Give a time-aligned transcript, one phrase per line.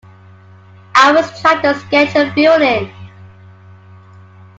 [0.95, 2.91] I was trying to sketch a feeling.